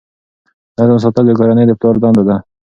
نظم 0.77 0.97
ساتل 1.03 1.23
د 1.27 1.31
کورنۍ 1.39 1.65
د 1.67 1.71
پلار 1.79 1.95
دنده 2.01 2.23
ده. 2.27 2.35